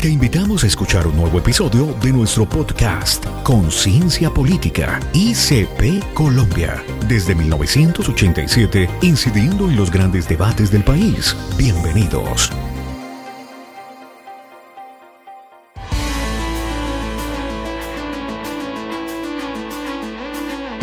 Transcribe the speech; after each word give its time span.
Te 0.00 0.08
invitamos 0.08 0.64
a 0.64 0.66
escuchar 0.66 1.06
un 1.06 1.14
nuevo 1.14 1.38
episodio 1.38 1.94
de 2.02 2.10
nuestro 2.10 2.48
podcast 2.48 3.22
Conciencia 3.42 4.30
Política 4.30 4.98
ICP 5.12 6.14
Colombia. 6.14 6.82
Desde 7.06 7.34
1987, 7.34 8.88
incidiendo 9.02 9.68
en 9.68 9.76
los 9.76 9.90
grandes 9.90 10.26
debates 10.26 10.70
del 10.70 10.84
país. 10.84 11.36
Bienvenidos. 11.58 12.50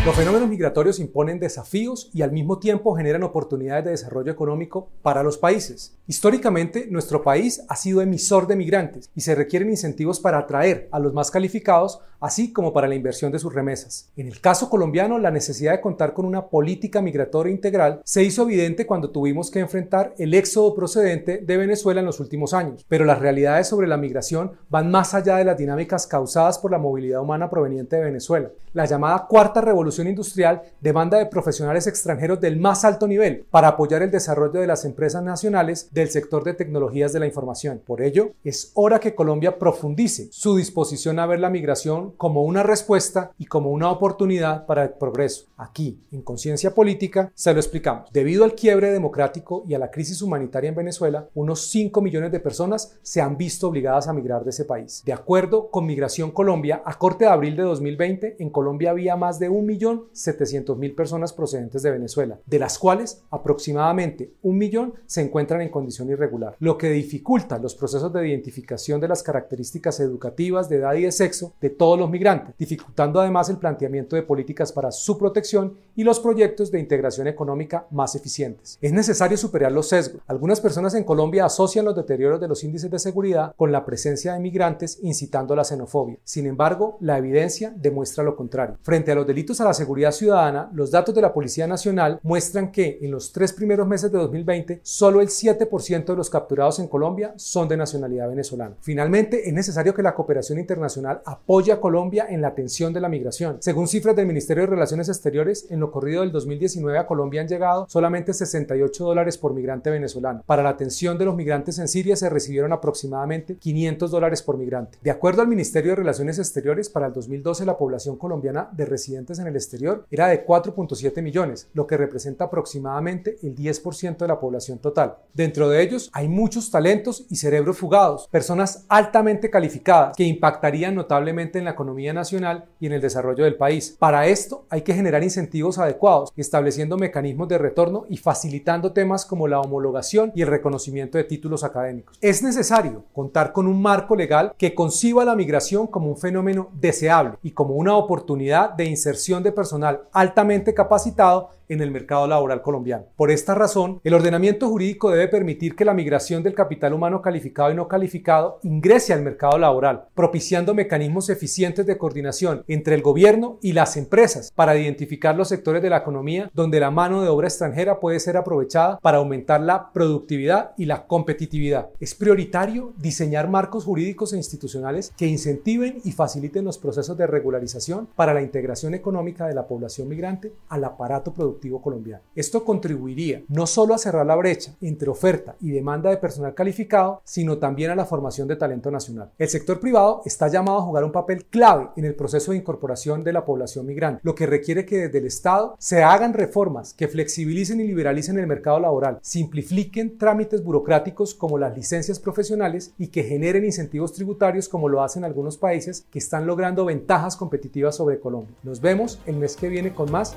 Los 0.08 0.16
fenómenos 0.16 0.48
migratorios 0.48 1.02
imponen 1.02 1.38
desafíos 1.38 2.10
y 2.14 2.22
al 2.22 2.32
mismo 2.32 2.60
tiempo 2.60 2.96
generan 2.96 3.24
oportunidades 3.24 3.84
de 3.84 3.92
desarrollo 3.92 4.32
económico 4.32 4.88
para 5.02 5.22
los 5.22 5.38
países. 5.38 5.98
Históricamente, 6.08 6.88
nuestro 6.90 7.22
país 7.22 7.66
ha 7.68 7.76
sido 7.76 8.02
emisor 8.02 8.48
de 8.48 8.56
migrantes 8.56 9.10
y 9.14 9.20
se 9.20 9.36
requieren 9.36 9.70
incentivos 9.70 10.22
para 10.22 10.38
atraer 10.38 10.88
a 10.94 11.00
los 11.00 11.14
más 11.14 11.30
calificados, 11.30 12.00
así 12.22 12.54
como 12.54 12.72
para 12.72 12.88
la 12.88 12.96
inversión 12.96 13.34
de 13.34 13.40
sus 13.40 13.54
remesas. 13.54 14.10
En 14.16 14.28
el 14.28 14.40
caso 14.40 14.70
colombiano, 14.70 15.20
la 15.20 15.30
necesidad 15.30 15.74
de 15.74 15.82
contar 15.82 16.14
con 16.14 16.26
una 16.26 16.48
política 16.48 17.02
migratoria 17.02 17.52
integral 17.52 18.00
se 18.06 18.24
hizo 18.24 18.44
evidente 18.44 18.88
cuando 18.88 19.10
tuvimos 19.10 19.52
que 19.52 19.60
enfrentar 19.60 20.16
el 20.18 20.34
éxodo 20.34 20.74
procedente 20.74 21.40
de 21.40 21.58
Venezuela 21.58 22.00
en 22.00 22.06
los 22.06 22.22
últimos 22.22 22.54
años. 22.54 22.86
Pero 22.88 23.04
las 23.04 23.20
realidades 23.20 23.68
sobre 23.68 23.88
la 23.88 23.98
migración 23.98 24.54
van 24.70 24.90
más 24.90 25.14
allá 25.14 25.36
de 25.36 25.44
las 25.44 25.58
dinámicas 25.58 26.08
causadas 26.08 26.60
por 26.60 26.72
la 26.72 26.78
movilidad 26.78 27.20
humana 27.20 27.50
proveniente 27.50 27.98
de 27.98 28.06
Venezuela. 28.06 28.52
La 28.72 28.86
llamada 28.86 29.28
cuarta 29.28 29.60
revolución 29.60 29.97
industrial 30.06 30.62
demanda 30.80 31.18
de 31.18 31.26
profesionales 31.26 31.88
extranjeros 31.88 32.40
del 32.40 32.60
más 32.60 32.86
alto 32.86 33.08
nivel 33.08 33.48
para 33.50 33.70
apoyar 33.70 34.04
el 34.04 34.12
desarrollo 34.12 34.60
de 34.60 34.68
las 34.68 34.86
empresas 34.86 35.24
nacionales 35.24 35.90
del 35.92 36.10
sector 36.10 36.44
de 36.44 36.54
tecnologías 36.54 37.14
de 37.14 37.20
la 37.20 37.26
información. 37.26 37.82
Por 37.84 38.04
ello, 38.04 38.34
es 38.44 38.72
hora 38.76 39.00
que 39.00 39.16
Colombia 39.16 39.58
profundice 39.58 40.28
su 40.32 40.56
disposición 40.56 41.18
a 41.18 41.26
ver 41.26 41.40
la 41.40 41.50
migración 41.50 42.12
como 42.18 42.44
una 42.44 42.62
respuesta 42.62 43.32
y 43.40 43.46
como 43.46 43.72
una 43.72 43.90
oportunidad 43.90 44.66
para 44.66 44.84
el 44.84 44.90
progreso. 44.92 45.46
Aquí, 45.58 46.00
en 46.12 46.22
Conciencia 46.22 46.76
Política, 46.76 47.32
se 47.34 47.54
lo 47.54 47.60
explicamos. 47.60 48.12
Debido 48.12 48.44
al 48.44 48.54
quiebre 48.54 48.92
democrático 48.92 49.64
y 49.68 49.74
a 49.74 49.80
la 49.80 49.90
crisis 49.90 50.22
humanitaria 50.22 50.70
en 50.70 50.76
Venezuela, 50.76 51.30
unos 51.34 51.68
5 51.70 52.02
millones 52.02 52.32
de 52.32 52.40
personas 52.40 52.98
se 53.02 53.22
han 53.22 53.38
visto 53.38 53.68
obligadas 53.68 54.08
a 54.08 54.14
migrar 54.14 54.44
de 54.44 54.50
ese 54.50 54.66
país. 54.66 55.02
De 55.06 55.14
acuerdo 55.14 55.70
con 55.70 55.86
Migración 55.86 56.32
Colombia, 56.32 56.82
a 56.86 56.98
corte 56.98 57.26
de 57.26 57.32
abril 57.32 57.56
de 57.56 57.64
2020, 57.64 58.38
en 58.40 58.50
Colombia 58.50 58.92
había 58.92 59.16
más 59.16 59.40
de 59.40 59.50
un 59.50 59.66
millón 59.66 59.87
1.700.000 59.88 60.96
personas 60.96 61.34
procedentes 61.34 61.82
de 61.82 61.92
Venezuela, 61.92 62.40
de 62.46 62.60
las 62.60 62.78
cuales 62.80 63.24
aproximadamente 63.30 64.34
un 64.42 64.58
millón 64.58 64.94
se 65.06 65.22
encuentran 65.22 65.62
en 65.62 65.70
condición 65.70 66.10
irregular, 66.10 66.56
lo 66.60 66.78
que 66.78 66.90
dificulta 66.90 67.58
los 67.58 67.76
procesos 67.76 68.12
de 68.14 68.28
identificación 68.28 69.00
de 69.02 69.08
las 69.08 69.24
características 69.24 70.00
educativas, 70.00 70.70
de 70.70 70.78
edad 70.78 70.96
y 70.96 71.04
de 71.04 71.12
sexo 71.12 71.54
de 71.62 71.70
todos 71.70 71.98
los 71.98 72.10
migrantes, 72.10 72.56
dificultando 72.58 73.20
además 73.20 73.50
el 73.50 73.58
planteamiento 73.58 74.16
de 74.16 74.24
políticas 74.24 74.72
para 74.72 74.92
su 74.92 75.18
protección 75.18 75.78
y 75.96 76.04
los 76.04 76.20
proyectos 76.20 76.72
de 76.72 76.80
integración 76.80 77.28
económica 77.28 77.88
más 77.92 78.16
eficientes. 78.16 78.78
Es 78.82 78.94
necesario 78.94 79.38
superar 79.38 79.72
los 79.72 79.90
sesgos. 79.90 80.22
Algunas 80.28 80.62
personas 80.62 80.94
en 80.94 81.04
Colombia 81.04 81.46
asocian 81.46 81.86
los 81.86 81.96
deterioros 81.96 82.40
de 82.40 82.48
los 82.48 82.64
índices 82.64 82.92
de 82.92 83.00
seguridad 83.00 83.54
con 83.56 83.72
la 83.72 83.86
presencia 83.86 84.34
de 84.34 84.40
migrantes 84.40 85.00
incitando 85.02 85.54
a 85.54 85.58
la 85.58 85.64
xenofobia. 85.64 86.18
Sin 86.24 86.46
embargo, 86.46 86.98
la 87.02 87.18
evidencia 87.18 87.74
demuestra 87.76 88.24
lo 88.24 88.36
contrario. 88.36 88.78
Frente 88.82 89.12
a 89.12 89.16
los 89.16 89.28
delitos 89.28 89.62
a 89.62 89.66
la 89.66 89.74
seguridad 89.78 90.12
ciudadana, 90.12 90.70
los 90.74 90.92
datos 90.92 91.16
de 91.16 91.22
la 91.22 91.34
Policía 91.34 91.68
Nacional 91.68 92.20
muestran 92.24 92.72
que 92.72 93.00
en 93.02 93.12
los 93.12 93.32
tres 93.32 93.54
primeros 93.54 93.88
meses 93.88 94.12
de 94.12 94.18
2020, 94.18 94.82
solo 94.84 95.22
el 95.22 95.30
7% 95.30 96.06
de 96.06 96.16
los 96.16 96.30
capturados 96.30 96.80
en 96.80 96.88
Colombia 96.88 97.34
son 97.38 97.70
de 97.70 97.78
nacionalidad 97.78 98.28
venezolana. 98.28 98.76
Finalmente, 98.82 99.48
es 99.48 99.54
necesario 99.54 99.94
que 99.94 100.04
la 100.04 100.16
cooperación 100.16 100.60
internacional 100.60 101.22
apoye 101.26 101.72
a 101.72 101.80
Colombia 101.80 102.28
en 102.30 102.42
la 102.42 102.50
atención 102.50 102.92
de 102.92 103.02
la 103.02 103.10
migración. 103.10 103.58
Según 103.62 103.88
cifras 103.88 104.16
del 104.16 104.28
Ministerio 104.28 104.64
de 104.64 104.72
Relaciones 104.72 105.10
Exteriores, 105.10 105.68
en 105.70 105.80
lo 105.80 105.92
corrido 105.92 106.22
del 106.22 106.32
2019 106.32 106.98
a 106.98 107.08
Colombia 107.08 107.42
han 107.42 107.48
llegado 107.48 107.86
solamente 107.90 108.34
68 108.34 109.06
dólares 109.06 109.38
por 109.38 109.54
migrante 109.54 109.90
venezolano. 109.90 110.44
Para 110.46 110.64
la 110.64 110.70
atención 110.70 111.18
de 111.18 111.26
los 111.26 111.36
migrantes 111.36 111.80
en 111.80 111.88
Siria 111.88 112.16
se 112.16 112.30
recibieron 112.30 112.74
aproximadamente 112.74 113.58
500 113.58 114.12
dólares 114.12 114.42
por 114.42 114.58
migrante. 114.58 114.98
De 115.02 115.12
acuerdo 115.12 115.42
al 115.42 115.48
Ministerio 115.48 115.92
de 115.92 115.98
Relaciones 115.98 116.40
Exteriores, 116.40 116.90
para 116.90 117.08
el 117.08 117.14
2012 117.14 117.66
la 117.66 117.78
población 117.78 118.18
colombiana 118.18 118.70
de 118.72 118.86
residentes 118.86 119.40
en 119.40 119.48
el 119.48 119.56
exterior 119.58 120.06
era 120.10 120.28
de 120.28 120.46
4.7 120.46 121.22
millones, 121.22 121.70
lo 121.74 121.86
que 121.88 121.98
representa 121.98 122.46
aproximadamente 122.46 123.38
el 123.44 123.56
10% 123.56 124.18
de 124.18 124.28
la 124.28 124.40
población 124.40 124.80
total. 124.80 125.18
Dentro 125.34 125.70
de 125.70 125.82
ellos 125.82 126.10
hay 126.14 126.28
muchos 126.28 126.72
talentos 126.72 127.26
y 127.30 127.36
cerebros 127.36 127.78
fugados, 127.78 128.28
personas 128.30 128.86
altamente 128.90 129.50
calificadas 129.50 130.16
que 130.16 130.24
impactarían 130.24 130.96
notablemente 130.96 131.60
en 131.60 131.66
la 131.66 131.72
economía 131.72 132.14
nacional 132.14 132.66
y 132.80 132.88
en 132.88 132.94
el 132.94 133.02
desarrollo 133.02 133.44
del 133.44 133.56
país. 133.56 133.96
Para 134.00 134.28
esto 134.28 134.66
hay 134.70 134.82
que 134.82 134.94
generar 134.94 135.24
incentivos 135.24 135.78
adecuados, 135.78 136.32
estableciendo 136.36 136.98
mecanismos 136.98 137.48
de 137.48 137.58
retorno 137.58 138.06
y 138.10 138.18
facilitando 138.18 138.94
temas 138.94 139.26
como 139.26 139.48
la 139.48 139.60
homologación 139.60 140.32
y 140.36 140.42
el 140.42 140.48
reconocimiento 140.48 141.18
de 141.18 141.24
títulos 141.24 141.64
académicos. 141.64 142.18
Es 142.22 142.44
necesario 142.44 143.06
contar 143.14 143.54
con 143.54 143.68
un 143.68 143.82
marco 143.82 144.16
legal 144.16 144.54
que 144.58 144.74
conciba 144.76 145.26
la 145.26 145.36
migración 145.36 145.88
como 145.88 146.10
un 146.10 146.18
fenómeno 146.18 146.70
deseable 146.74 147.38
y 147.44 147.52
como 147.52 147.76
una 147.76 147.96
oportunidad 147.96 148.72
de 148.72 148.86
inserción 148.86 149.44
de 149.44 149.47
personal 149.52 150.08
altamente 150.12 150.74
capacitado 150.74 151.50
en 151.70 151.82
el 151.82 151.92
mercado 151.92 152.28
laboral 152.28 152.62
colombiano. 152.62 153.06
Por 153.16 153.32
esta 153.32 153.56
razón, 153.56 154.00
el 154.04 154.14
ordenamiento 154.14 154.70
jurídico 154.70 155.12
debe 155.12 155.28
permitir 155.28 155.76
que 155.76 155.86
la 155.86 155.94
migración 155.94 156.44
del 156.44 156.54
capital 156.54 156.94
humano 156.94 157.22
calificado 157.22 157.72
y 157.72 157.76
no 157.76 157.88
calificado 157.88 158.60
ingrese 158.64 159.14
al 159.14 159.22
mercado 159.22 159.58
laboral, 159.58 160.06
propiciando 160.14 160.74
mecanismos 160.74 161.30
eficientes 161.30 161.86
de 161.86 161.98
coordinación 161.98 162.64
entre 162.68 162.96
el 162.96 163.02
gobierno 163.02 163.58
y 163.62 163.74
las 163.74 163.98
empresas 163.98 164.52
para 164.54 164.78
identificar 164.78 165.36
los 165.36 165.50
sectores 165.50 165.82
de 165.82 165.90
la 165.90 165.98
economía 165.98 166.50
donde 166.54 166.80
la 166.80 166.92
mano 166.92 167.22
de 167.22 167.30
obra 167.30 167.48
extranjera 167.48 168.00
puede 168.00 168.20
ser 168.20 168.38
aprovechada 168.38 169.00
para 169.00 169.18
aumentar 169.18 169.62
la 169.62 169.92
productividad 169.92 170.72
y 170.78 170.86
la 170.86 171.06
competitividad. 171.08 171.90
Es 172.00 172.16
prioritario 172.16 172.94
diseñar 172.98 173.50
marcos 173.50 173.86
jurídicos 173.86 174.34
e 174.34 174.38
institucionales 174.38 175.14
que 175.18 175.28
incentiven 175.28 176.00
y 176.04 176.12
faciliten 176.12 176.66
los 176.66 176.78
procesos 176.78 177.18
de 177.18 177.28
regularización 177.28 178.08
para 178.16 178.34
la 178.34 178.42
integración 178.42 178.94
económica 178.94 179.48
de 179.48 179.56
la 179.56 179.68
población 179.68 180.08
migrante 180.08 180.54
al 180.70 180.84
aparato 180.84 181.34
colombiano. 181.82 182.24
Esto 182.36 182.64
contribuiría 182.64 183.44
no 183.50 183.68
solo 183.68 183.94
a 183.94 183.98
cerrar 183.98 184.26
la 184.26 184.36
brecha 184.36 184.76
entre 184.82 185.10
oferta 185.10 185.56
y 185.60 185.72
demanda 185.72 186.10
de 186.10 186.18
personal 186.18 186.54
calificado, 186.54 187.22
sino 187.24 187.58
también 187.58 187.92
a 187.92 187.96
la 187.96 188.06
formación 188.06 188.48
de 188.48 188.56
talento 188.56 188.92
nacional. 188.92 189.32
El 189.38 189.50
sector 189.50 189.80
privado 189.80 190.22
está 190.26 190.48
llamado 190.48 190.80
a 190.80 190.84
jugar 190.84 191.04
un 191.04 191.12
papel 191.12 191.46
clave 191.46 191.90
en 191.96 192.06
el 192.06 192.16
proceso 192.16 192.52
de 192.52 192.58
incorporación 192.58 193.24
de 193.24 193.34
la 193.34 193.46
población 193.46 193.86
migrante, 193.86 194.22
lo 194.24 194.36
que 194.36 194.46
requiere 194.46 194.86
que 194.86 194.98
desde 194.98 195.18
el 195.20 195.26
Estado 195.26 195.76
se 195.80 196.04
hagan 196.04 196.34
reformas 196.34 196.94
que 196.94 197.08
flexibilicen 197.08 197.82
y 197.82 197.88
liberalicen 197.88 198.38
el 198.40 198.48
mercado 198.48 198.80
laboral, 198.80 199.20
simplifiquen 199.22 200.18
trámites 200.18 200.64
burocráticos 200.64 201.34
como 201.34 201.58
las 201.58 201.76
licencias 201.76 202.20
profesionales 202.20 202.94
y 202.98 203.08
que 203.08 203.24
generen 203.24 203.66
incentivos 203.66 204.14
tributarios 204.14 204.70
como 204.70 204.90
lo 204.90 205.04
hacen 205.04 205.24
algunos 205.24 205.58
países 205.58 206.06
que 206.12 206.20
están 206.20 206.48
logrando 206.48 206.86
ventajas 206.86 207.36
competitivas 207.36 207.96
sobre 207.96 208.20
Colombia. 208.20 208.56
Nos 208.64 208.82
vemos 208.82 209.20
el 209.26 209.38
mes 209.38 209.56
que 209.56 209.70
viene 209.70 209.94
con 209.94 210.12
más 210.12 210.36